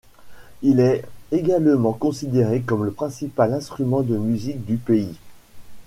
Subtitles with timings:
[0.63, 5.15] Il est également considéré comme le principal instrument de musique du pays.